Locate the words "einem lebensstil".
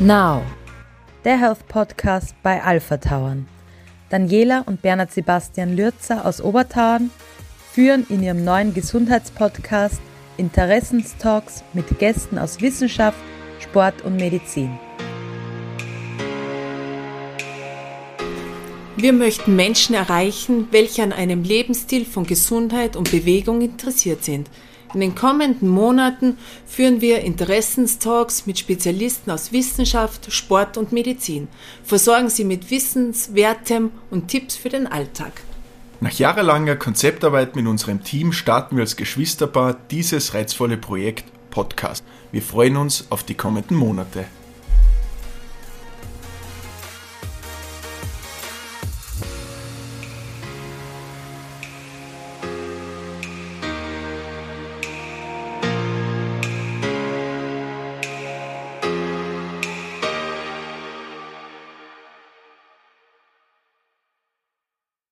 21.12-22.04